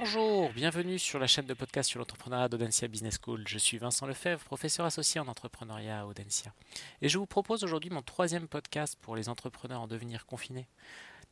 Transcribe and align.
Bonjour, 0.00 0.52
bienvenue 0.52 0.96
sur 0.96 1.18
la 1.18 1.26
chaîne 1.26 1.46
de 1.46 1.54
podcast 1.54 1.90
sur 1.90 1.98
l'entrepreneuriat 1.98 2.48
d'Audencia 2.48 2.86
Business 2.86 3.18
School. 3.20 3.42
Je 3.48 3.58
suis 3.58 3.78
Vincent 3.78 4.06
Lefebvre, 4.06 4.44
professeur 4.44 4.86
associé 4.86 5.20
en 5.20 5.26
entrepreneuriat 5.26 6.02
à 6.02 6.06
Audencia. 6.06 6.54
Et 7.02 7.08
je 7.08 7.18
vous 7.18 7.26
propose 7.26 7.64
aujourd'hui 7.64 7.90
mon 7.90 8.02
troisième 8.02 8.46
podcast 8.46 8.96
pour 9.02 9.16
les 9.16 9.28
entrepreneurs 9.28 9.80
en 9.80 9.88
devenir 9.88 10.24
confinés. 10.24 10.68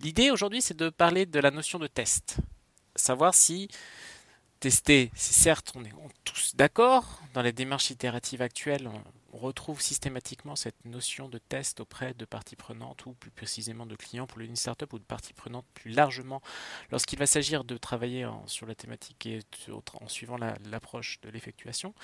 L'idée 0.00 0.32
aujourd'hui, 0.32 0.62
c'est 0.62 0.76
de 0.76 0.88
parler 0.88 1.26
de 1.26 1.38
la 1.38 1.52
notion 1.52 1.78
de 1.78 1.86
test. 1.86 2.38
Savoir 2.96 3.34
si 3.34 3.68
tester, 4.58 5.12
c'est 5.14 5.40
certes, 5.40 5.72
on 5.76 5.84
est 5.84 5.92
tous 6.24 6.56
d'accord, 6.56 7.20
dans 7.34 7.42
les 7.42 7.52
démarches 7.52 7.90
itératives 7.90 8.42
actuelles, 8.42 8.90
retrouve 9.36 9.80
systématiquement 9.80 10.56
cette 10.56 10.84
notion 10.84 11.28
de 11.28 11.38
test 11.38 11.80
auprès 11.80 12.14
de 12.14 12.24
parties 12.24 12.56
prenantes 12.56 13.06
ou 13.06 13.12
plus 13.12 13.30
précisément 13.30 13.86
de 13.86 13.96
clients 13.96 14.26
pour 14.26 14.40
une 14.40 14.56
startup 14.56 14.92
ou 14.92 14.98
de 14.98 15.04
parties 15.04 15.32
prenantes 15.32 15.66
plus 15.74 15.90
largement. 15.90 16.42
Lorsqu'il 16.90 17.18
va 17.18 17.26
s'agir 17.26 17.64
de 17.64 17.76
travailler 17.76 18.28
sur 18.46 18.66
la 18.66 18.74
thématique 18.74 19.26
et 19.26 19.40
en 20.00 20.08
suivant 20.08 20.36
l'approche 20.36 21.20
de 21.22 21.30
l'effectuation. 21.30 21.94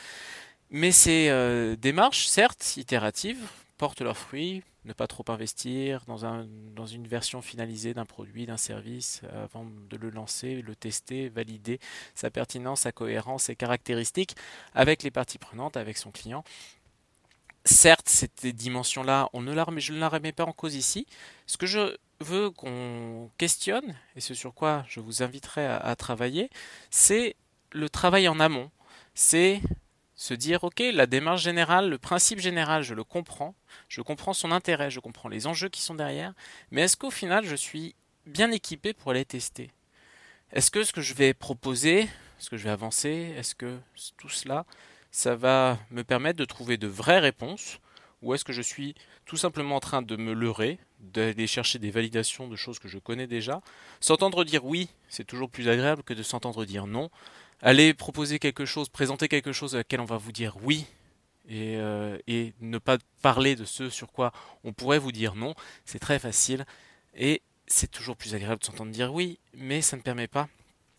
Mais 0.70 0.90
ces 0.90 1.28
euh, 1.28 1.76
démarches, 1.76 2.26
certes 2.26 2.76
itératives, 2.78 3.46
portent 3.76 4.00
leurs 4.00 4.16
fruits, 4.16 4.62
ne 4.84 4.92
pas 4.92 5.06
trop 5.06 5.24
investir 5.28 6.04
dans, 6.06 6.46
dans 6.74 6.86
une 6.86 7.06
version 7.06 7.42
finalisée 7.42 7.94
d'un 7.94 8.04
produit, 8.04 8.46
d'un 8.46 8.56
service, 8.56 9.22
avant 9.32 9.64
de 9.64 9.96
le 9.96 10.10
lancer, 10.10 10.62
le 10.62 10.74
tester, 10.74 11.28
valider 11.28 11.78
sa 12.14 12.30
pertinence, 12.30 12.80
sa 12.80 12.92
cohérence, 12.92 13.44
ses 13.44 13.56
caractéristiques 13.56 14.36
avec 14.74 15.02
les 15.02 15.10
parties 15.10 15.38
prenantes, 15.38 15.76
avec 15.76 15.98
son 15.98 16.10
client 16.10 16.44
certes, 17.64 18.08
cette 18.08 18.46
dimension-là, 18.46 19.28
on 19.32 19.40
ne 19.40 19.52
je 19.78 19.92
ne 19.92 19.98
la 19.98 20.08
remets 20.08 20.32
pas 20.32 20.44
en 20.44 20.52
cause 20.52 20.74
ici. 20.74 21.06
Ce 21.46 21.56
que 21.56 21.66
je 21.66 21.96
veux 22.20 22.50
qu'on 22.50 23.30
questionne, 23.38 23.96
et 24.16 24.20
ce 24.20 24.34
sur 24.34 24.54
quoi 24.54 24.84
je 24.88 25.00
vous 25.00 25.22
inviterai 25.22 25.66
à, 25.66 25.94
travailler, 25.96 26.50
c'est 26.90 27.36
le 27.72 27.88
travail 27.88 28.28
en 28.28 28.40
amont. 28.40 28.70
C'est 29.14 29.60
se 30.14 30.34
dire, 30.34 30.64
ok, 30.64 30.82
la 30.92 31.06
démarche 31.06 31.42
générale, 31.42 31.88
le 31.88 31.98
principe 31.98 32.38
général, 32.38 32.82
je 32.82 32.94
le 32.94 33.04
comprends, 33.04 33.54
je 33.88 34.02
comprends 34.02 34.32
son 34.32 34.52
intérêt, 34.52 34.90
je 34.90 35.00
comprends 35.00 35.28
les 35.28 35.46
enjeux 35.46 35.68
qui 35.68 35.82
sont 35.82 35.94
derrière, 35.94 36.32
mais 36.70 36.82
est-ce 36.82 36.96
qu'au 36.96 37.10
final, 37.10 37.44
je 37.44 37.56
suis 37.56 37.94
bien 38.26 38.52
équipé 38.52 38.92
pour 38.92 39.12
les 39.12 39.24
tester? 39.24 39.70
Est-ce 40.52 40.70
que 40.70 40.84
ce 40.84 40.92
que 40.92 41.00
je 41.00 41.14
vais 41.14 41.34
proposer, 41.34 42.08
ce 42.38 42.50
que 42.50 42.56
je 42.56 42.64
vais 42.64 42.70
avancer, 42.70 43.34
est-ce 43.36 43.54
que 43.54 43.78
tout 44.16 44.28
cela 44.28 44.64
ça 45.12 45.36
va 45.36 45.78
me 45.90 46.02
permettre 46.02 46.38
de 46.38 46.44
trouver 46.44 46.78
de 46.78 46.88
vraies 46.88 47.20
réponses 47.20 47.78
ou 48.22 48.34
est-ce 48.34 48.44
que 48.44 48.52
je 48.52 48.62
suis 48.62 48.94
tout 49.26 49.36
simplement 49.36 49.76
en 49.76 49.80
train 49.80 50.00
de 50.00 50.16
me 50.16 50.32
leurrer, 50.32 50.78
d'aller 51.00 51.46
chercher 51.46 51.78
des 51.78 51.90
validations 51.90 52.48
de 52.48 52.56
choses 52.56 52.78
que 52.78 52.88
je 52.88 52.98
connais 52.98 53.26
déjà 53.26 53.60
S'entendre 54.00 54.44
dire 54.44 54.64
oui, 54.64 54.88
c'est 55.08 55.26
toujours 55.26 55.50
plus 55.50 55.68
agréable 55.68 56.02
que 56.02 56.14
de 56.14 56.22
s'entendre 56.22 56.64
dire 56.64 56.86
non. 56.86 57.10
Aller 57.60 57.94
proposer 57.94 58.38
quelque 58.38 58.64
chose, 58.64 58.88
présenter 58.88 59.28
quelque 59.28 59.52
chose 59.52 59.74
à 59.74 59.78
laquelle 59.78 60.00
on 60.00 60.06
va 60.06 60.16
vous 60.16 60.32
dire 60.32 60.56
oui 60.62 60.86
et, 61.48 61.76
euh, 61.76 62.16
ne 62.60 62.78
pas 62.78 62.98
parler 63.20 63.56
de 63.56 63.64
ce 63.64 63.90
sur 63.90 64.10
quoi 64.12 64.32
on 64.64 64.72
pourrait 64.72 64.98
vous 64.98 65.12
dire 65.12 65.34
non, 65.34 65.54
c'est 65.84 65.98
très 65.98 66.18
facile 66.18 66.64
et 67.14 67.42
c'est 67.66 67.90
toujours 67.90 68.16
plus 68.16 68.34
agréable 68.34 68.60
de 68.60 68.64
s'entendre 68.66 68.92
dire 68.92 69.12
oui, 69.12 69.38
mais 69.54 69.82
ça 69.82 69.96
ne 69.96 70.02
permet 70.02 70.28
pas 70.28 70.48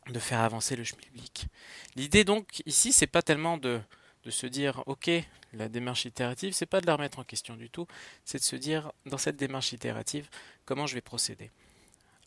de 0.09 0.19
faire 0.19 0.41
avancer 0.41 0.75
le 0.75 0.83
public. 0.83 1.47
L'idée 1.95 2.25
donc 2.25 2.61
ici, 2.65 2.91
c'est 2.91 3.07
pas 3.07 3.21
tellement 3.21 3.57
de 3.57 3.79
de 4.23 4.31
se 4.31 4.47
dire 4.47 4.83
ok 4.85 5.09
la 5.53 5.69
démarche 5.69 6.05
itérative 6.05 6.53
c'est 6.53 6.65
pas 6.65 6.81
de 6.81 6.87
la 6.87 6.95
remettre 6.95 7.19
en 7.19 7.23
question 7.23 7.55
du 7.55 7.69
tout 7.69 7.87
c'est 8.25 8.39
de 8.39 8.43
se 8.43 8.55
dire 8.55 8.91
dans 9.05 9.17
cette 9.17 9.35
démarche 9.35 9.73
itérative 9.73 10.29
comment 10.65 10.87
je 10.87 10.95
vais 10.95 11.01
procéder. 11.01 11.51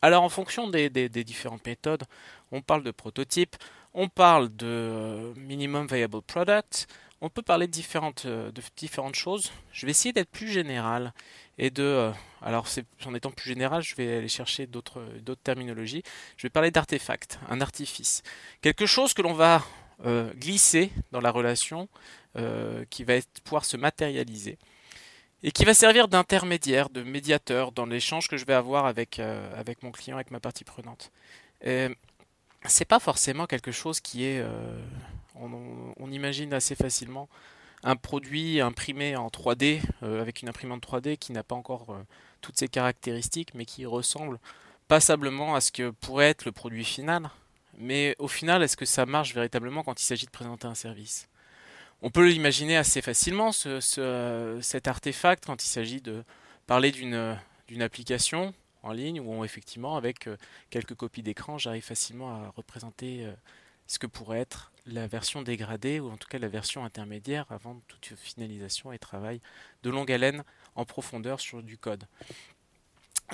Alors 0.03 0.23
en 0.23 0.29
fonction 0.29 0.69
des, 0.69 1.09
différentes 1.09 1.67
méthodes 1.67 2.05
on 2.53 2.63
parle 2.63 2.83
de 2.83 2.91
prototype 2.91 3.57
on 3.95 4.09
parle 4.09 4.55
de 4.55 5.33
minimum 5.37 5.87
viable 5.87 6.23
product 6.23 6.87
on 7.23 7.31
peut 7.31 7.43
parler 7.43 7.67
de 7.67 7.73
différentes, 7.73 8.27
de 8.27 8.63
différentes 8.77 9.15
choses. 9.15 9.51
Je 9.73 9.87
vais 9.87 9.91
essayer 9.91 10.13
d'être 10.13 10.31
plus 10.31 10.49
général 10.49 11.15
et 11.57 11.71
de 11.71 11.83
euh, 11.83 12.13
alors 12.43 12.67
en 13.07 13.15
étant 13.15 13.31
plus 13.31 13.49
général 13.49 13.83
je 13.83 13.95
vais 13.97 14.19
aller 14.19 14.29
chercher 14.29 14.67
d'autres 14.67 15.03
terminologies. 15.43 16.03
Je 16.37 16.43
vais 16.43 16.51
parler 16.51 16.71
d'artefact 16.71 17.39
un 17.49 17.61
artifice. 17.61 18.23
Quelque 18.61 18.87
chose 18.87 19.15
que 19.15 19.23
l'on 19.23 19.33
va 19.33 19.65
euh, 20.05 20.31
glisser 20.35 20.93
dans 21.11 21.23
la 21.23 21.31
relation 21.31 21.89
euh, 22.37 22.85
qui 22.91 23.03
va 23.03 23.15
pouvoir 23.45 23.65
se 23.65 23.79
matérialiser 23.79 24.59
et 25.43 25.51
qui 25.51 25.65
va 25.65 25.73
servir 25.73 26.07
d'intermédiaire, 26.09 26.91
de 26.91 27.03
médiateur 27.03 27.73
dans 27.73 27.87
l'échange 27.87 28.29
que 28.29 28.37
je 28.37 28.45
vais 28.45 28.53
avoir 28.53 28.85
avec, 28.85 29.19
euh, 29.19 29.59
avec 29.59 29.83
mon 29.83 29.91
client, 29.93 30.17
avec 30.17 30.31
ma 30.31 30.39
partie 30.39 30.65
prenante. 30.65 31.11
C'est 31.63 32.85
pas 32.85 32.99
forcément 32.99 33.47
quelque 33.47 33.73
chose 33.73 34.01
qui 34.01 34.25
est, 34.25 34.45
on, 35.37 36.11
imagine 36.11 36.53
assez 36.53 36.75
facilement 36.75 37.29
un 37.83 37.97
produit 37.97 38.61
imprimé 38.61 39.17
en 39.17 39.29
3D 39.29 39.81
avec 40.03 40.43
une 40.43 40.49
imprimante 40.49 40.87
3D 40.87 41.17
qui 41.17 41.33
n'a 41.33 41.43
pas 41.43 41.55
encore 41.55 41.97
toutes 42.41 42.59
ses 42.59 42.69
caractéristiques, 42.69 43.55
mais 43.55 43.65
qui 43.65 43.87
ressemble 43.87 44.39
passablement 44.89 45.55
à 45.55 45.61
ce 45.61 45.73
que 45.73 45.91
pourrait 45.91 46.29
être 46.29 46.45
le 46.45 46.53
produit 46.53 46.85
final. 46.85 47.31
Mais 47.79 48.15
au 48.19 48.29
final, 48.29 48.63
est-ce 48.63 48.77
que 48.77 48.87
ça 48.87 49.07
marche 49.07 49.35
véritablement 49.35 49.83
quand 49.83 50.01
il 50.01 50.05
s'agit 50.05 50.27
de 50.27 50.31
présenter 50.31 50.67
un 50.67 50.75
service? 50.75 51.29
On 52.03 52.11
peut 52.11 52.27
l'imaginer 52.27 52.77
assez 52.77 53.03
facilement, 53.03 53.53
cet 53.53 54.89
artefact, 54.89 55.47
quand 55.47 55.63
il 55.63 55.69
s'agit 55.69 56.01
de 56.01 56.25
parler 56.67 56.91
d'une 56.91 57.83
application 57.83 58.55
en 58.83 58.93
ligne 58.93 59.21
où 59.21 59.45
effectivement, 59.45 59.97
avec 59.97 60.29
euh, 60.29 60.37
quelques 60.71 60.95
copies 60.95 61.23
d'écran, 61.23 61.59
j'arrive 61.59 61.83
facilement 61.83 62.31
à 62.31 62.53
représenter 62.57 63.25
euh, 63.25 63.33
ce 63.87 63.99
que 63.99 64.07
pourrait 64.07 64.41
être 64.41 64.73
la 64.87 65.07
version 65.07 65.43
dégradée 65.43 65.99
ou 65.99 66.11
en 66.11 66.17
tout 66.17 66.29
cas 66.29 66.39
la 66.39 66.49
version 66.49 66.85
intermédiaire 66.85 67.47
avant 67.51 67.81
toute 67.89 68.13
finalisation 68.17 68.93
et 68.93 68.99
travail 68.99 69.41
de 69.83 69.91
longue 69.91 70.13
haleine 70.13 70.45
en 70.77 70.85
profondeur 70.85 71.41
sur 71.41 71.63
du 71.63 71.77
code. 71.77 72.05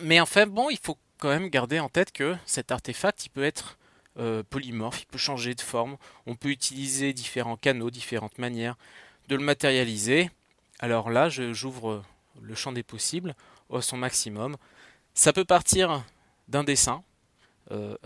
Mais 0.00 0.20
enfin, 0.20 0.46
bon, 0.46 0.70
il 0.70 0.78
faut 0.78 0.96
quand 1.18 1.28
même 1.28 1.48
garder 1.48 1.78
en 1.78 1.90
tête 1.90 2.12
que 2.12 2.34
cet 2.46 2.72
artefact, 2.72 3.26
il 3.26 3.28
peut 3.28 3.44
être 3.44 3.76
euh, 4.18 4.42
polymorphe, 4.42 5.02
il 5.02 5.06
peut 5.06 5.18
changer 5.18 5.54
de 5.54 5.60
forme, 5.60 5.96
on 6.26 6.34
peut 6.34 6.50
utiliser 6.50 7.12
différents 7.12 7.56
canaux, 7.56 7.90
différentes 7.90 8.38
manières 8.38 8.76
de 9.28 9.36
le 9.36 9.42
matérialiser. 9.42 10.30
Alors 10.80 11.10
là, 11.10 11.28
j'ouvre 11.28 12.04
le 12.40 12.54
champ 12.54 12.72
des 12.72 12.82
possibles 12.82 13.34
au 13.68 13.80
son 13.80 13.96
maximum. 13.96 14.56
Ça 15.14 15.32
peut 15.32 15.44
partir 15.44 16.04
d'un 16.48 16.64
dessin, 16.64 17.02
euh, 17.70 17.96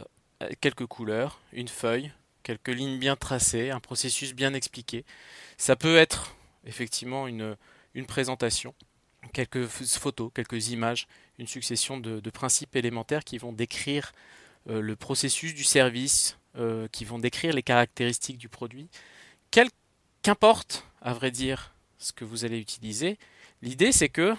quelques 0.60 0.86
couleurs, 0.86 1.40
une 1.52 1.68
feuille, 1.68 2.12
quelques 2.42 2.68
lignes 2.68 2.98
bien 2.98 3.16
tracées, 3.16 3.70
un 3.70 3.80
processus 3.80 4.34
bien 4.34 4.54
expliqué. 4.54 5.04
Ça 5.56 5.74
peut 5.74 5.96
être 5.96 6.36
effectivement 6.64 7.26
une, 7.26 7.56
une 7.94 8.06
présentation, 8.06 8.74
quelques 9.32 9.66
photos, 9.66 10.30
quelques 10.34 10.68
images, 10.68 11.08
une 11.38 11.46
succession 11.46 11.98
de, 11.98 12.20
de 12.20 12.30
principes 12.30 12.76
élémentaires 12.76 13.24
qui 13.24 13.38
vont 13.38 13.52
décrire 13.52 14.12
euh, 14.12 14.16
le 14.66 14.96
processus 14.96 15.54
du 15.54 15.64
service, 15.64 16.38
euh, 16.58 16.88
qui 16.88 17.04
vont 17.04 17.18
décrire 17.18 17.52
les 17.52 17.62
caractéristiques 17.62 18.38
du 18.38 18.48
produit. 18.48 18.88
Qu'importe, 20.22 20.86
à 21.02 21.12
vrai 21.12 21.30
dire, 21.30 21.74
ce 21.98 22.14
que 22.14 22.24
vous 22.24 22.46
allez 22.46 22.58
utiliser, 22.58 23.18
l'idée 23.60 23.92
c'est 23.92 24.08
que, 24.08 24.34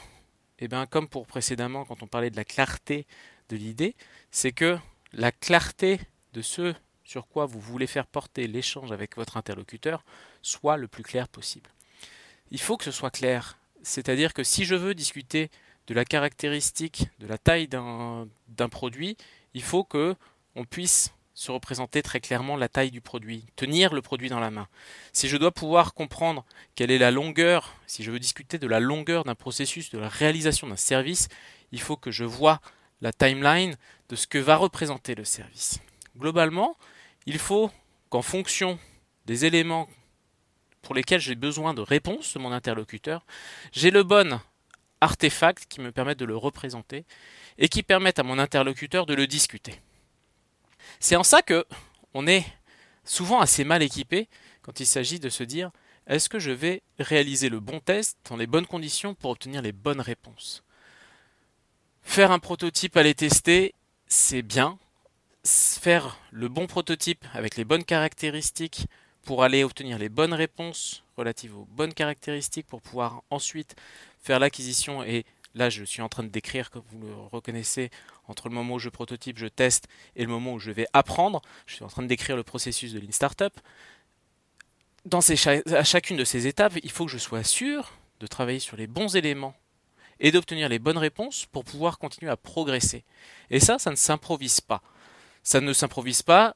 eh 0.58 0.68
bien, 0.68 0.88
comme 0.88 1.08
pour 1.08 1.28
précédemment 1.28 1.86
quand 1.86 2.02
on 2.02 2.08
parlait 2.08 2.32
de 2.32 2.36
la 2.36 2.44
clarté 2.44 3.06
de 3.50 3.56
l'idée, 3.56 3.96
c'est 4.32 4.52
que 4.52 4.80
la 5.14 5.32
clarté 5.32 6.00
de 6.34 6.42
ce 6.42 6.74
sur 7.04 7.28
quoi 7.28 7.46
vous 7.46 7.60
voulez 7.60 7.86
faire 7.86 8.08
porter 8.08 8.48
l'échange 8.48 8.92
avec 8.92 9.16
votre 9.16 9.38
interlocuteur 9.38 10.04
soit 10.42 10.76
le 10.76 10.88
plus 10.88 11.04
clair 11.04 11.28
possible. 11.28 11.70
Il 12.50 12.60
faut 12.60 12.78
que 12.78 12.84
ce 12.84 12.92
soit 12.92 13.12
clair, 13.12 13.60
c'est-à-dire 13.84 14.34
que 14.34 14.44
si 14.44 14.66
je 14.66 14.74
veux 14.74 14.96
discuter 14.96 15.52
de 15.86 15.94
la 15.94 16.04
caractéristique, 16.04 17.10
de 17.20 17.28
la 17.28 17.38
taille 17.38 17.68
d'un 17.68 18.69
produit, 18.72 19.18
il 19.57 19.63
faut 19.63 19.83
que 19.83 20.15
on 20.56 20.65
puisse 20.65 21.15
se 21.33 21.50
représenter 21.51 22.04
très 22.04 22.19
clairement 22.19 22.57
la 22.57 22.69
taille 22.69 22.92
du 22.92 23.01
produit, 23.01 23.44
tenir 23.56 23.92
le 23.92 24.04
produit 24.04 24.30
dans 24.30 24.39
la 24.39 24.51
main. 24.51 24.68
Si 25.13 25.27
je 25.27 25.36
dois 25.36 25.51
pouvoir 25.51 25.95
comprendre 25.95 26.45
quelle 26.75 26.92
est 26.92 27.00
la 27.00 27.09
longueur, 27.09 27.74
si 27.88 28.04
je 28.04 28.12
veux 28.12 28.19
discuter 28.19 28.59
de 28.59 28.68
la 28.68 28.80
longueur 28.80 29.24
d'un 29.24 29.33
processus, 29.33 29.89
de 29.89 29.98
la 29.98 30.09
réalisation 30.09 30.68
d'un 30.68 30.75
service, 30.75 31.27
il 31.71 31.81
faut 31.81 31.98
que 31.98 32.12
je 32.12 32.24
vois 32.24 32.62
la 33.01 33.12
timeline 33.12 33.75
de 34.09 34.15
ce 34.15 34.27
que 34.27 34.38
va 34.38 34.57
représenter 34.57 35.15
le 35.15 35.25
service. 35.25 35.80
Globalement, 36.19 36.77
il 37.25 37.39
faut 37.39 37.71
qu'en 38.10 38.21
fonction 38.21 38.77
des 39.25 39.45
éléments 39.45 39.89
pour 40.83 40.94
lesquels 40.94 41.19
j'ai 41.19 41.36
besoin 41.36 41.74
de 41.74 41.81
réponse 41.81 42.36
de 42.36 42.39
mon 42.39 42.51
interlocuteur, 42.51 43.25
j'ai 43.71 43.89
le 43.89 44.03
bon 44.03 44.39
artefact 45.02 45.66
qui 45.68 45.82
me 45.82 45.92
permette 45.92 46.20
de 46.20 46.26
le 46.26 46.38
représenter 46.38 47.06
et 47.58 47.70
qui 47.70 47.84
permettent 47.84 48.20
à 48.20 48.24
mon 48.24 48.40
interlocuteur 48.40 49.06
de 49.06 49.14
le 49.14 49.28
discuter. 49.28 49.82
C'est 51.00 51.16
en 51.16 51.24
ça 51.24 51.42
que 51.42 51.66
on 52.14 52.28
est 52.28 52.46
souvent 53.04 53.40
assez 53.40 53.64
mal 53.64 53.84
équipé 53.84 54.28
quand 54.62 54.80
il 54.80 54.86
s'agit 54.86 55.20
de 55.20 55.30
se 55.30 55.44
dire 55.44 55.72
est-ce 56.08 56.30
que 56.30 56.40
je 56.40 56.52
vais 56.52 56.82
réaliser 57.00 57.50
le 57.50 57.60
bon 57.60 57.80
test 57.80 58.18
dans 58.30 58.38
les 58.38 58.48
bonnes 58.48 58.66
conditions 58.66 59.14
pour 59.14 59.32
obtenir 59.32 59.62
les 59.62 59.74
bonnes 59.74 60.02
réponses? 60.02 60.64
Faire 62.02 62.32
un 62.32 62.40
prototype, 62.40 62.96
aller 62.96 63.14
tester, 63.14 63.74
c'est 64.08 64.42
bien, 64.42 64.80
faire 65.44 66.18
le 66.32 66.48
bon 66.48 66.66
prototype 66.66 67.26
avec 67.34 67.58
les 67.58 67.66
bonnes 67.66 67.84
caractéristiques 67.84 68.88
pour 69.24 69.44
aller 69.44 69.66
obtenir 69.66 69.98
les 69.98 70.08
bonnes 70.08 70.34
réponses 70.34 71.04
relatives 71.18 71.58
aux 71.58 71.66
bonnes 71.66 71.94
caractéristiques 71.94 72.68
pour 72.68 72.82
pouvoir 72.82 73.24
ensuite 73.30 73.76
faire 74.22 74.40
l'acquisition 74.40 75.04
et 75.04 75.25
là 75.56 75.69
je 75.69 75.84
suis 75.84 76.02
en 76.02 76.10
train 76.10 76.24
de 76.24 76.30
décrire 76.30 76.69
comme 76.69 76.84
vous 76.92 77.00
le 77.00 77.14
reconnaissez 77.14 77.90
entre 78.28 78.50
le 78.50 78.56
moment 78.56 78.75
où 78.75 78.80
je 78.80 78.90
prototype, 78.90 79.38
je 79.38 79.48
teste 79.48 79.88
et 80.16 80.24
le 80.24 80.30
moment 80.30 80.54
où 80.54 80.60
je 80.60 80.72
vais 80.72 80.88
apprendre, 80.94 81.42
je 81.66 81.75
suis 81.75 81.84
en 81.84 81.88
train 81.88 82.04
de 82.04 82.08
décrire 82.08 82.36
le 82.36 82.44
processus 82.44 82.94
de 82.94 83.00
Lean 83.00 83.12
Startup. 83.12 83.54
Dans 85.06 85.19
à 85.19 85.84
chacune 85.84 86.18
de 86.18 86.25
ces 86.25 86.48
étapes, 86.48 86.74
il 86.84 86.92
faut 86.92 87.06
que 87.06 87.12
je 87.12 87.18
sois 87.18 87.44
sûr 87.44 87.94
de 88.19 88.28
travailler 88.28 88.60
sur 88.60 88.75
les 88.75 88.88
bons 88.88 89.16
éléments 89.16 89.56
et 90.20 90.31
d'obtenir 90.31 90.70
les 90.70 90.80
bonnes 90.80 90.98
réponses 90.98 91.46
pour 91.46 91.63
pouvoir 91.63 92.00
continuer 92.00 92.31
à 92.31 92.38
progresser. 92.38 93.04
Et 93.50 93.60
ça, 93.60 93.80
ça 93.80 93.92
ne 93.92 93.96
s'improvise 93.96 94.62
pas. 94.62 94.81
Ça 95.44 95.62
ne 95.62 95.72
s'improvise 95.74 96.24
pas 96.24 96.56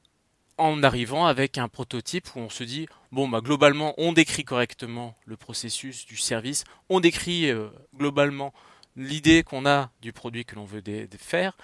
en 0.62 0.82
arrivant 0.82 1.26
avec 1.26 1.58
un 1.58 1.68
prototype 1.68 2.34
où 2.34 2.40
on 2.40 2.48
se 2.48 2.64
dit 2.64 2.86
bon 3.10 3.28
bah 3.28 3.40
globalement 3.40 3.94
on 3.98 4.12
décrit 4.12 4.44
correctement 4.44 5.16
le 5.26 5.36
processus 5.36 6.06
du 6.06 6.16
service, 6.16 6.64
on 6.88 7.00
décrit 7.00 7.50
euh, 7.50 7.68
globalement 7.96 8.52
l'idée 8.96 9.42
qu'on 9.42 9.66
a 9.66 9.90
du 10.00 10.12
produit 10.12 10.44
que 10.44 10.54
l'on 10.54 10.64
veut 10.64 10.82
faire, 11.18 11.56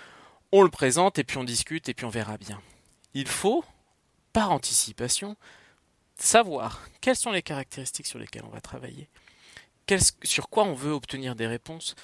on 0.53 0.62
le 0.62 0.71
présente 0.71 1.19
et 1.19 1.25
puis 1.25 1.39
on 1.39 1.45
discute 1.45 1.89
et 1.89 1.95
puis 1.95 2.06
on 2.06 2.11
verra 2.11 2.39
bien. 2.39 2.61
Il 3.15 3.29
faut, 3.29 3.65
par 4.33 4.50
anticipation, 4.50 5.37
savoir 6.17 6.89
quelles 7.01 7.17
sont 7.17 7.33
les 7.33 7.43
caractéristiques 7.43 8.06
sur 8.06 8.19
lesquelles 8.19 8.44
on 8.44 8.51
va 8.51 8.61
travailler, 8.61 9.09
sur 10.23 10.49
quoi 10.49 10.65
on 10.65 10.75
veut 10.75 10.93
obtenir 10.93 11.35
des 11.35 11.47
réponses, 11.47 11.94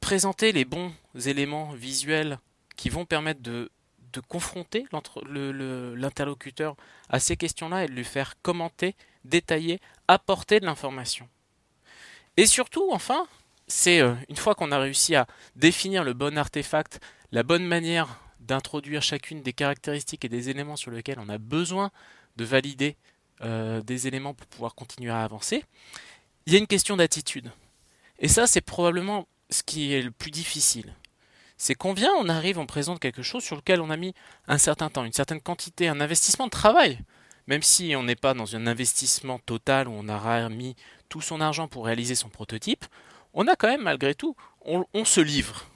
présenter 0.00 0.52
les 0.52 0.64
bons 0.64 0.92
éléments 1.26 1.72
visuels 1.72 2.38
qui 2.76 2.88
vont 2.88 3.06
permettre 3.06 3.40
de, 3.40 3.70
de 4.14 4.20
confronter 4.20 4.86
l'interlocuteur 4.92 6.76
à 7.10 7.20
ces 7.20 7.36
questions-là 7.36 7.84
et 7.84 7.88
de 7.88 7.92
lui 7.92 8.04
faire 8.04 8.40
commenter, 8.40 8.94
détailler, 9.24 9.80
apporter 10.08 10.60
de 10.60 10.64
l'information. 10.64 11.28
Et 12.36 12.46
surtout, 12.46 12.88
enfin, 12.92 13.26
c'est 13.66 14.00
euh, 14.00 14.14
une 14.28 14.36
fois 14.36 14.54
qu'on 14.54 14.72
a 14.72 14.78
réussi 14.78 15.14
à 15.14 15.26
définir 15.56 16.04
le 16.04 16.14
bon 16.14 16.38
artefact, 16.38 17.00
la 17.32 17.42
bonne 17.42 17.66
manière 17.66 18.20
d'introduire 18.40 19.02
chacune 19.02 19.42
des 19.42 19.52
caractéristiques 19.52 20.24
et 20.24 20.28
des 20.28 20.50
éléments 20.50 20.76
sur 20.76 20.90
lesquels 20.90 21.18
on 21.18 21.28
a 21.28 21.38
besoin 21.38 21.90
de 22.36 22.44
valider 22.44 22.96
euh, 23.40 23.80
des 23.82 24.06
éléments 24.06 24.34
pour 24.34 24.46
pouvoir 24.46 24.74
continuer 24.74 25.10
à 25.10 25.22
avancer, 25.22 25.64
il 26.46 26.52
y 26.52 26.56
a 26.56 26.58
une 26.58 26.66
question 26.66 26.96
d'attitude. 26.96 27.50
Et 28.18 28.28
ça, 28.28 28.46
c'est 28.46 28.60
probablement 28.60 29.26
ce 29.50 29.62
qui 29.62 29.92
est 29.92 30.02
le 30.02 30.10
plus 30.10 30.30
difficile. 30.30 30.94
C'est 31.56 31.74
combien 31.74 32.10
on 32.18 32.28
arrive, 32.28 32.58
on 32.58 32.66
présente 32.66 33.00
quelque 33.00 33.22
chose 33.22 33.44
sur 33.44 33.56
lequel 33.56 33.80
on 33.80 33.90
a 33.90 33.96
mis 33.96 34.14
un 34.48 34.58
certain 34.58 34.90
temps, 34.90 35.04
une 35.04 35.12
certaine 35.12 35.40
quantité, 35.40 35.88
un 35.88 36.00
investissement 36.00 36.46
de 36.46 36.50
travail. 36.50 36.98
Même 37.46 37.62
si 37.62 37.94
on 37.96 38.02
n'est 38.02 38.16
pas 38.16 38.34
dans 38.34 38.56
un 38.56 38.66
investissement 38.66 39.38
total 39.38 39.88
où 39.88 39.92
on 39.92 40.08
aura 40.08 40.48
mis 40.48 40.74
tout 41.08 41.20
son 41.20 41.40
argent 41.40 41.68
pour 41.68 41.84
réaliser 41.86 42.14
son 42.14 42.28
prototype, 42.28 42.84
on 43.34 43.46
a 43.48 43.56
quand 43.56 43.68
même 43.68 43.82
malgré 43.82 44.14
tout, 44.14 44.34
on, 44.64 45.04
se 45.04 45.20
livre. 45.20 45.66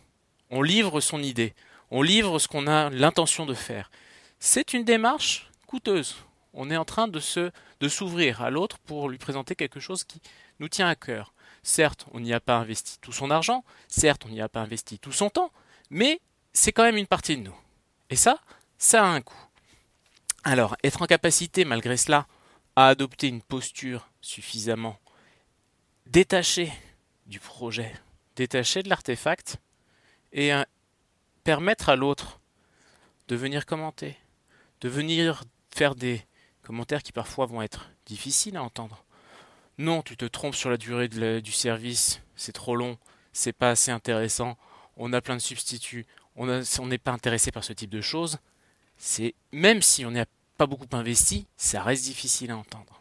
On 0.51 0.63
livre 0.63 1.01
son 1.01 1.23
idée. 1.23 1.55
On 1.91 2.03
livre 2.03 2.39
ce 2.39 2.49
qu'on 2.49 2.67
a 2.67 2.91
l'intention 2.91 3.47
de 3.47 3.55
faire. 3.55 3.91
C'est 4.39 4.73
une 4.73 4.85
démarche 4.85 5.51
coûteuse. 5.67 6.17
On 6.55 6.71
est 6.71 6.77
en 6.77 6.85
train 6.85 7.09
de 7.09 7.21
se 7.21 7.51
de 7.81 7.89
s'ouvrir 7.89 8.43
à 8.43 8.51
l'autre 8.51 8.79
pour 8.79 9.09
lui 9.09 9.19
présenter 9.19 9.55
quelque 9.55 9.81
chose 9.81 10.05
qui 10.05 10.21
nous 10.59 10.69
tient 10.69 10.89
à 10.89 10.97
cœur. 10.97 11.33
Certes, 11.63 12.07
on 12.13 12.21
n'y 12.21 12.33
a 12.33 12.41
pas 12.41 12.57
investi 12.57 12.99
tout 13.01 13.13
son 13.13 13.31
argent, 13.31 13.65
certes, 13.89 14.25
on 14.27 14.31
n'y 14.31 14.41
a 14.41 14.49
pas 14.49 14.61
investi 14.61 14.99
tout 14.99 15.13
son 15.13 15.29
temps, 15.29 15.53
mais 15.91 16.21
c'est 16.53 16.73
quand 16.73 16.85
même 16.85 16.97
une 16.97 17.07
partie 17.07 17.37
de 17.37 17.43
nous. 17.43 17.57
Et 18.11 18.17
ça, 18.17 18.41
ça 18.79 19.05
a 19.05 19.09
un 19.09 19.21
coût. 19.21 19.37
Alors, 20.45 20.77
être 20.83 21.03
en 21.03 21.07
capacité, 21.07 21.65
malgré 21.65 21.97
cela, 21.97 22.27
à 22.77 22.89
adopter 22.89 23.29
une 23.29 23.43
posture 23.43 24.09
suffisamment 24.21 24.99
détachée 26.07 26.73
du 27.27 27.41
projet, 27.41 27.93
détaché 28.37 28.83
de 28.83 28.89
l'artefact 28.89 29.59
et 30.33 30.53
permettre 31.45 31.89
à 31.89 31.97
l'autre 31.97 32.41
de 33.29 33.37
venir 33.37 33.67
commenter, 33.67 34.17
de 34.81 34.89
venir 34.89 35.45
faire 35.75 35.95
des 35.95 36.25
commentaires 36.63 37.03
qui 37.03 37.13
parfois 37.13 37.47
vont 37.47 37.63
être 37.63 37.91
difficiles 38.07 38.57
à 38.57 38.63
entendre. 38.63 39.05
Non, 39.77 40.03
tu 40.03 40.17
te 40.17 40.25
trompes 40.25 40.55
sur 40.55 40.71
la 40.71 40.77
durée 40.77 41.09
du 41.09 41.53
service, 41.53 42.21
c'est 42.37 42.53
trop 42.53 42.75
long, 42.75 42.99
c'est 43.33 43.53
pas 43.53 43.71
assez 43.71 43.91
intéressant, 43.91 44.57
on 44.99 45.13
a 45.13 45.21
plein 45.21 45.37
de 45.37 45.41
substituts, 45.41 46.07
on 46.37 46.47
n'est 46.87 46.99
pas 46.99 47.13
intéressé 47.13 47.51
par 47.51 47.65
ce 47.65 47.73
type 47.73 47.91
de 47.91 48.01
choses. 48.01 48.39
C'est 48.97 49.35
même 49.53 49.81
si 49.81 50.05
on 50.05 50.11
n'a 50.11 50.27
pas 50.57 50.67
beaucoup 50.67 50.89
investi, 50.93 51.47
ça 51.57 51.83
reste 51.83 52.05
difficile 52.05 52.51
à 52.51 52.57
entendre. 52.57 53.01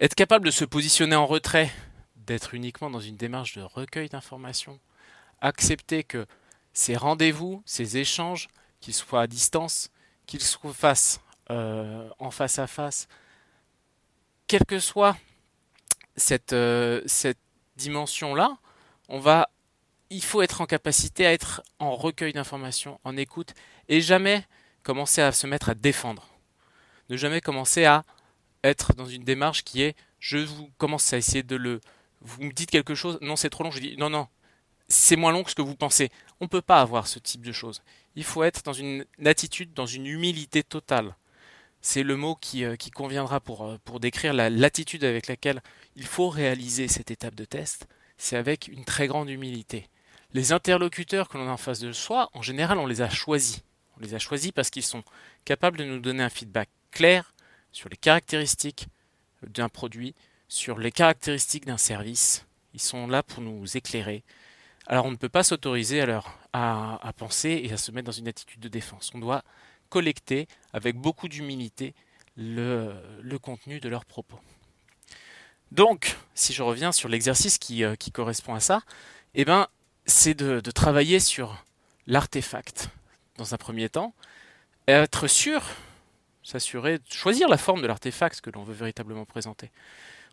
Être 0.00 0.14
capable 0.14 0.46
de 0.46 0.50
se 0.50 0.64
positionner 0.64 1.16
en 1.16 1.26
retrait 1.26 1.70
d'être 2.16 2.54
uniquement 2.54 2.90
dans 2.90 3.00
une 3.00 3.16
démarche 3.16 3.56
de 3.56 3.62
recueil 3.62 4.08
d'informations, 4.08 4.78
accepter 5.40 6.04
que 6.04 6.26
ces 6.72 6.96
rendez-vous, 6.96 7.62
ces 7.66 7.98
échanges, 7.98 8.48
qu'ils 8.80 8.94
soient 8.94 9.22
à 9.22 9.26
distance, 9.26 9.90
qu'ils 10.26 10.40
se 10.40 10.56
fassent 10.72 11.20
euh, 11.50 12.08
en 12.18 12.30
face 12.30 12.58
à 12.58 12.66
face, 12.66 13.08
quelle 14.46 14.64
que 14.64 14.78
soit 14.78 15.16
cette, 16.16 16.52
euh, 16.52 17.02
cette 17.06 17.38
dimension-là, 17.76 18.58
on 19.08 19.18
va, 19.18 19.50
il 20.12 20.22
faut 20.22 20.42
être 20.42 20.60
en 20.60 20.66
capacité 20.66 21.26
à 21.26 21.32
être 21.32 21.62
en 21.78 21.96
recueil 21.96 22.32
d'informations, 22.32 23.00
en 23.04 23.16
écoute, 23.16 23.54
et 23.88 24.00
jamais 24.00 24.44
commencer 24.82 25.22
à 25.22 25.32
se 25.32 25.46
mettre 25.46 25.70
à 25.70 25.74
défendre. 25.74 26.28
Ne 27.08 27.16
jamais 27.16 27.40
commencer 27.40 27.84
à 27.84 28.04
être 28.64 28.94
dans 28.94 29.06
une 29.06 29.24
démarche 29.24 29.64
qui 29.64 29.82
est 29.82 29.96
je 30.20 30.38
vous 30.38 30.70
commence 30.78 31.12
à 31.12 31.16
essayer 31.16 31.42
de 31.42 31.56
le 31.56 31.80
vous 32.20 32.44
me 32.44 32.52
dites 32.52 32.70
quelque 32.70 32.94
chose, 32.94 33.18
non 33.20 33.34
c'est 33.34 33.50
trop 33.50 33.64
long, 33.64 33.72
je 33.72 33.80
dis 33.80 33.96
non, 33.96 34.08
non, 34.08 34.28
c'est 34.88 35.16
moins 35.16 35.32
long 35.32 35.42
que 35.42 35.50
ce 35.50 35.56
que 35.56 35.62
vous 35.62 35.74
pensez. 35.74 36.10
On 36.40 36.44
ne 36.44 36.48
peut 36.48 36.62
pas 36.62 36.80
avoir 36.80 37.06
ce 37.08 37.18
type 37.18 37.42
de 37.44 37.52
choses. 37.52 37.82
Il 38.14 38.24
faut 38.24 38.44
être 38.44 38.62
dans 38.62 38.72
une 38.72 39.04
attitude, 39.24 39.72
dans 39.74 39.86
une 39.86 40.06
humilité 40.06 40.62
totale. 40.62 41.16
C'est 41.80 42.04
le 42.04 42.16
mot 42.16 42.36
qui, 42.36 42.64
euh, 42.64 42.76
conviendra 42.94 43.40
pour, 43.40 43.64
euh, 43.64 43.98
décrire 43.98 44.32
la 44.32 44.50
l'attitude 44.50 45.02
avec 45.02 45.26
laquelle 45.26 45.62
il 45.96 46.06
faut 46.06 46.28
réaliser 46.28 46.86
cette 46.86 47.10
étape 47.10 47.34
de 47.34 47.44
test. 47.44 47.88
C'est 48.18 48.36
avec 48.36 48.68
une 48.68 48.84
très 48.84 49.08
grande 49.08 49.28
humilité. 49.30 49.88
Les 50.34 50.52
interlocuteurs 50.52 51.28
que 51.28 51.36
l'on 51.36 51.48
a 51.48 51.52
en 51.52 51.56
face 51.58 51.80
de 51.80 51.92
soi, 51.92 52.30
en 52.32 52.40
général, 52.40 52.78
on 52.78 52.86
les 52.86 53.02
a 53.02 53.10
choisis. 53.10 53.62
On 53.98 54.00
les 54.00 54.14
a 54.14 54.18
choisis 54.18 54.50
parce 54.50 54.70
qu'ils 54.70 54.82
sont 54.82 55.04
capables 55.44 55.76
de 55.76 55.84
nous 55.84 56.00
donner 56.00 56.22
un 56.22 56.30
feedback 56.30 56.70
clair 56.90 57.34
sur 57.70 57.90
les 57.90 57.96
caractéristiques 57.96 58.88
d'un 59.46 59.68
produit, 59.68 60.14
sur 60.48 60.78
les 60.78 60.90
caractéristiques 60.90 61.66
d'un 61.66 61.76
service. 61.76 62.46
Ils 62.72 62.80
sont 62.80 63.06
là 63.06 63.22
pour 63.22 63.42
nous 63.42 63.76
éclairer. 63.76 64.24
Alors 64.86 65.04
on 65.04 65.10
ne 65.10 65.16
peut 65.16 65.28
pas 65.28 65.42
s'autoriser 65.42 66.02
à, 66.52 67.12
penser 67.16 67.60
et 67.64 67.72
à 67.72 67.76
se 67.76 67.92
mettre 67.92 68.06
dans 68.06 68.12
une 68.12 68.28
attitude 68.28 68.60
de 68.60 68.68
défense. 68.68 69.10
On 69.14 69.18
doit 69.18 69.42
collecter 69.90 70.48
avec 70.72 70.96
beaucoup 70.96 71.28
d'humilité 71.28 71.94
le, 72.36 72.94
contenu 73.40 73.80
de 73.80 73.88
leurs 73.90 74.06
propos. 74.06 74.40
Donc, 75.70 76.16
si 76.34 76.52
je 76.52 76.62
reviens 76.62 76.92
sur 76.92 77.08
l'exercice 77.08 77.58
qui, 77.58 77.84
euh, 77.84 77.94
correspond 78.12 78.54
à 78.54 78.60
ça, 78.60 78.82
eh 79.34 79.44
ben, 79.44 79.68
c'est 80.06 80.34
de, 80.34 80.60
travailler 80.70 81.20
sur 81.20 81.64
l'artefact 82.06 82.88
dans 83.36 83.54
un 83.54 83.56
premier 83.56 83.88
temps, 83.88 84.14
et 84.86 84.92
être 84.92 85.26
sûr, 85.26 85.62
s'assurer, 86.42 86.98
choisir 87.08 87.48
la 87.48 87.56
forme 87.56 87.82
de 87.82 87.86
l'artefact 87.86 88.40
que 88.40 88.50
l'on 88.50 88.64
veut 88.64 88.74
véritablement 88.74 89.24
présenter 89.24 89.70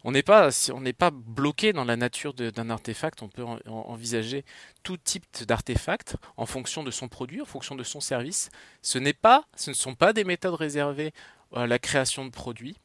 on 0.03 0.11
n'est 0.11 0.23
pas, 0.23 0.49
on 0.73 0.81
n'est 0.81 0.93
pas 0.93 1.11
bloqué 1.11 1.73
dans 1.73 1.83
la 1.83 1.95
nature 1.95 2.33
d'un 2.33 2.69
artefact. 2.69 3.21
On 3.21 3.27
peut 3.27 3.43
envisager 3.67 4.45
tout 4.83 4.97
type 4.97 5.25
d'artefact 5.45 6.15
en 6.37 6.45
fonction 6.45 6.83
de 6.83 6.91
son 6.91 7.07
produit, 7.07 7.41
en 7.41 7.45
fonction 7.45 7.75
de 7.75 7.83
son 7.83 7.99
service. 7.99 8.49
Ce 8.81 8.97
n'est 8.97 9.13
pas, 9.13 9.45
ce 9.55 9.71
ne 9.71 9.75
sont 9.75 9.95
pas 9.95 10.13
des 10.13 10.23
méthodes 10.23 10.55
réservées 10.55 11.11
à 11.53 11.67
la 11.67 11.79
création 11.79 12.25
de 12.25 12.31
produits. 12.31 12.77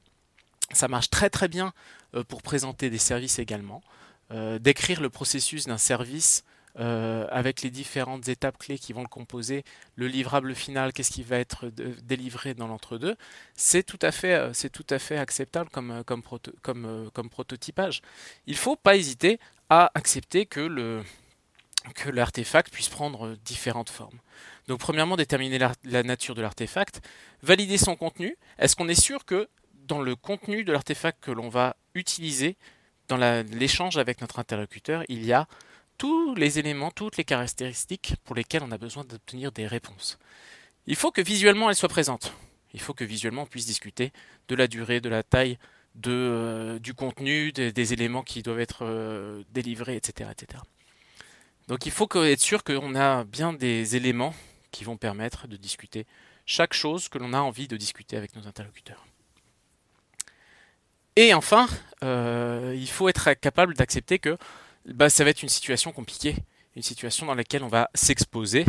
Ça 0.72 0.88
marche 0.88 1.10
très 1.10 1.30
très 1.30 1.48
bien 1.48 1.72
euh, 2.14 2.24
pour 2.24 2.42
présenter 2.42 2.90
des 2.90 2.98
services 2.98 3.38
également. 3.38 3.82
Euh, 4.30 4.58
décrire 4.58 5.00
le 5.00 5.10
processus 5.10 5.66
d'un 5.66 5.78
service 5.78 6.44
euh, 6.80 7.26
avec 7.30 7.62
les 7.62 7.70
différentes 7.70 8.28
étapes 8.28 8.58
clés 8.58 8.78
qui 8.78 8.92
vont 8.92 9.02
le 9.02 9.08
composer, 9.08 9.64
le 9.94 10.08
livrable 10.08 10.56
final, 10.56 10.92
qu'est-ce 10.92 11.12
qui 11.12 11.22
va 11.22 11.38
être 11.38 11.70
délivré 12.02 12.54
dans 12.54 12.66
l'entre-deux, 12.66 13.16
c'est 13.54 13.84
tout 13.84 13.98
à 14.02 14.10
fait, 14.10 14.34
euh, 14.34 14.68
tout 14.72 14.86
à 14.90 14.98
fait 14.98 15.16
acceptable 15.16 15.70
comme, 15.70 15.90
euh, 15.92 16.02
comme, 16.02 17.10
comme, 17.12 17.30
prototypage. 17.30 18.02
Il 18.46 18.54
ne 18.54 18.58
faut 18.58 18.74
pas 18.74 18.96
hésiter 18.96 19.38
à 19.70 19.92
accepter 19.94 20.46
que 20.46 20.60
le 20.60 21.02
que 21.94 22.08
l'artefact 22.08 22.72
puisse 22.72 22.88
prendre 22.88 23.36
différentes 23.44 23.90
formes. 23.90 24.18
Donc 24.68 24.80
premièrement, 24.80 25.16
déterminer 25.16 25.58
la 25.58 26.02
nature 26.02 26.34
de 26.34 26.40
l'artefact, 26.40 27.02
valider 27.42 27.76
son 27.76 27.94
contenu. 27.94 28.38
Est-ce 28.58 28.74
qu'on 28.74 28.88
est 28.88 29.00
sûr 29.00 29.26
que 29.26 29.50
dans 29.86 30.00
le 30.00 30.16
contenu 30.16 30.64
de 30.64 30.72
l'artefact 30.72 31.22
que 31.22 31.30
l'on 31.30 31.50
va 31.50 31.76
utiliser, 31.94 32.56
dans 33.08 33.18
l'échange 33.52 33.98
avec 33.98 34.20
notre 34.20 34.38
interlocuteur, 34.38 35.04
il 35.08 35.24
y 35.24 35.32
a 35.32 35.46
tous 36.04 36.34
les 36.34 36.58
éléments, 36.58 36.90
toutes 36.90 37.16
les 37.16 37.24
caractéristiques 37.24 38.16
pour 38.24 38.34
lesquelles 38.34 38.62
on 38.62 38.72
a 38.72 38.76
besoin 38.76 39.04
d'obtenir 39.04 39.52
des 39.52 39.66
réponses. 39.66 40.18
Il 40.86 40.96
faut 40.96 41.10
que 41.10 41.22
visuellement 41.22 41.70
elles 41.70 41.76
soient 41.76 41.88
présentes. 41.88 42.34
Il 42.74 42.80
faut 42.82 42.92
que 42.92 43.04
visuellement 43.04 43.44
on 43.44 43.46
puisse 43.46 43.64
discuter 43.64 44.12
de 44.48 44.54
la 44.54 44.66
durée, 44.66 45.00
de 45.00 45.08
la 45.08 45.22
taille, 45.22 45.56
euh, 46.06 46.78
du 46.78 46.92
contenu, 46.92 47.52
des, 47.52 47.92
éléments 47.94 48.22
qui 48.22 48.42
doivent 48.42 48.60
être 48.60 48.80
euh, 48.82 49.44
délivrés, 49.48 49.96
etc., 49.96 50.28
etc. 50.30 50.62
Donc 51.68 51.86
il 51.86 51.90
faut 51.90 52.06
être 52.22 52.40
sûr 52.42 52.64
qu'on 52.64 52.94
a 52.94 53.24
bien 53.24 53.54
des 53.54 53.96
éléments 53.96 54.34
qui 54.72 54.84
vont 54.84 54.98
permettre 54.98 55.48
de 55.48 55.56
discuter 55.56 56.04
chaque 56.44 56.74
chose 56.74 57.08
que 57.08 57.16
l'on 57.16 57.32
a 57.32 57.40
envie 57.40 57.66
de 57.66 57.78
discuter 57.78 58.18
avec 58.18 58.36
nos 58.36 58.46
interlocuteurs. 58.46 59.06
Et 61.16 61.32
enfin, 61.32 61.66
euh, 62.02 62.74
il 62.76 62.90
faut 62.90 63.08
être 63.08 63.32
capable 63.32 63.72
d'accepter 63.72 64.18
que 64.18 64.36
bah, 64.86 65.08
ça 65.08 65.24
va 65.24 65.30
être 65.30 65.42
une 65.42 65.48
situation 65.48 65.92
compliquée, 65.92 66.36
une 66.76 66.82
situation 66.82 67.26
dans 67.26 67.34
laquelle 67.34 67.62
on 67.62 67.68
va 67.68 67.90
s'exposer, 67.94 68.66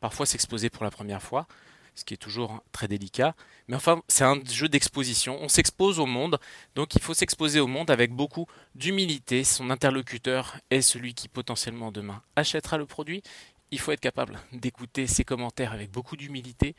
parfois 0.00 0.26
s'exposer 0.26 0.70
pour 0.70 0.84
la 0.84 0.90
première 0.90 1.22
fois, 1.22 1.46
ce 1.94 2.04
qui 2.04 2.14
est 2.14 2.18
toujours 2.18 2.62
très 2.72 2.88
délicat. 2.88 3.34
Mais 3.66 3.76
enfin, 3.76 4.02
c'est 4.08 4.24
un 4.24 4.40
jeu 4.44 4.68
d'exposition. 4.68 5.38
On 5.40 5.48
s'expose 5.48 5.98
au 5.98 6.06
monde, 6.06 6.38
donc 6.74 6.94
il 6.94 7.02
faut 7.02 7.14
s'exposer 7.14 7.60
au 7.60 7.66
monde 7.66 7.90
avec 7.90 8.12
beaucoup 8.12 8.46
d'humilité. 8.74 9.44
Son 9.44 9.68
interlocuteur 9.70 10.56
est 10.70 10.80
celui 10.80 11.14
qui 11.14 11.28
potentiellement 11.28 11.90
demain 11.90 12.22
achètera 12.36 12.78
le 12.78 12.86
produit. 12.86 13.22
Il 13.70 13.80
faut 13.80 13.92
être 13.92 14.00
capable 14.00 14.38
d'écouter 14.52 15.06
ses 15.06 15.24
commentaires 15.24 15.72
avec 15.72 15.90
beaucoup 15.90 16.16
d'humilité, 16.16 16.74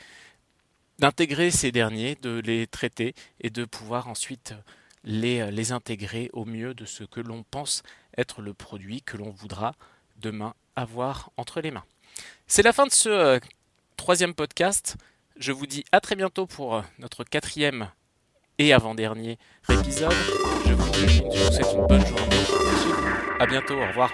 d'intégrer 0.97 1.51
ces 1.51 1.71
derniers, 1.71 2.15
de 2.15 2.39
les 2.39 2.65
traiter 2.65 3.13
et 3.41 3.49
de 3.49 3.65
pouvoir 3.65 4.07
ensuite 4.07 4.55
les, 5.03 5.51
les 5.51 5.71
intégrer 5.71 6.29
au 6.33 6.45
mieux 6.45 6.73
de 6.73 6.85
ce 6.85 7.03
que 7.03 7.19
l'on 7.19 7.43
pense 7.43 7.83
le 8.41 8.53
produit 8.53 9.01
que 9.01 9.17
l'on 9.17 9.29
voudra 9.31 9.73
demain 10.17 10.53
avoir 10.75 11.31
entre 11.37 11.61
les 11.61 11.71
mains. 11.71 11.85
C'est 12.47 12.63
la 12.63 12.73
fin 12.73 12.85
de 12.85 12.91
ce 12.91 13.09
euh, 13.09 13.39
troisième 13.97 14.33
podcast. 14.33 14.97
Je 15.37 15.51
vous 15.51 15.67
dis 15.67 15.85
à 15.91 15.99
très 15.99 16.15
bientôt 16.15 16.45
pour 16.45 16.75
euh, 16.75 16.81
notre 16.99 17.23
quatrième 17.23 17.89
et 18.57 18.73
avant-dernier 18.73 19.37
épisode. 19.69 20.11
Je 20.65 20.73
vous, 20.73 20.93
je 20.93 21.23
vous 21.23 21.51
souhaite 21.51 21.73
une 21.73 21.87
bonne 21.87 22.05
journée. 22.05 22.35
À 23.39 23.45
bientôt, 23.45 23.75
au 23.75 23.87
revoir. 23.87 24.11